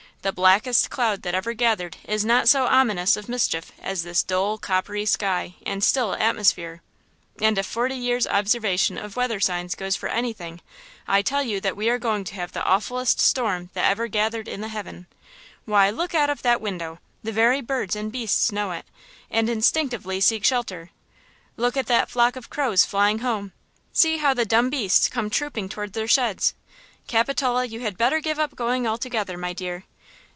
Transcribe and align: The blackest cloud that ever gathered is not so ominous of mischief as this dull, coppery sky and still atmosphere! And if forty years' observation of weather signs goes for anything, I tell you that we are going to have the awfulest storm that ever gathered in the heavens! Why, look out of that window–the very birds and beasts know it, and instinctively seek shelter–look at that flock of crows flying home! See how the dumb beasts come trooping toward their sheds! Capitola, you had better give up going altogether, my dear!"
The 0.23 0.31
blackest 0.31 0.91
cloud 0.91 1.23
that 1.23 1.33
ever 1.33 1.53
gathered 1.55 1.97
is 2.03 2.23
not 2.23 2.47
so 2.47 2.67
ominous 2.67 3.17
of 3.17 3.27
mischief 3.27 3.71
as 3.81 4.03
this 4.03 4.21
dull, 4.21 4.59
coppery 4.59 5.03
sky 5.07 5.55
and 5.65 5.83
still 5.83 6.13
atmosphere! 6.13 6.83
And 7.41 7.57
if 7.57 7.65
forty 7.65 7.95
years' 7.95 8.27
observation 8.27 8.99
of 8.99 9.15
weather 9.15 9.39
signs 9.39 9.73
goes 9.73 9.95
for 9.95 10.09
anything, 10.09 10.61
I 11.07 11.23
tell 11.23 11.41
you 11.41 11.59
that 11.61 11.75
we 11.75 11.89
are 11.89 11.97
going 11.97 12.23
to 12.25 12.35
have 12.35 12.51
the 12.51 12.63
awfulest 12.63 13.19
storm 13.19 13.71
that 13.73 13.89
ever 13.89 14.07
gathered 14.07 14.47
in 14.47 14.61
the 14.61 14.67
heavens! 14.67 15.07
Why, 15.65 15.89
look 15.89 16.13
out 16.13 16.29
of 16.29 16.43
that 16.43 16.61
window–the 16.61 17.31
very 17.31 17.59
birds 17.61 17.95
and 17.95 18.11
beasts 18.11 18.51
know 18.51 18.73
it, 18.73 18.85
and 19.31 19.49
instinctively 19.49 20.21
seek 20.21 20.45
shelter–look 20.45 21.75
at 21.75 21.87
that 21.87 22.11
flock 22.11 22.35
of 22.35 22.47
crows 22.51 22.85
flying 22.85 23.19
home! 23.25 23.53
See 23.91 24.17
how 24.17 24.35
the 24.35 24.45
dumb 24.45 24.69
beasts 24.69 25.09
come 25.09 25.31
trooping 25.31 25.69
toward 25.69 25.93
their 25.93 26.07
sheds! 26.07 26.53
Capitola, 27.07 27.65
you 27.65 27.79
had 27.79 27.97
better 27.97 28.19
give 28.19 28.37
up 28.37 28.55
going 28.55 28.85
altogether, 28.85 29.35
my 29.35 29.51
dear!" 29.53 29.85